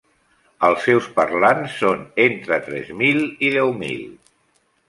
[0.69, 4.05] Els seus parlants són entre tres mil i deu mil.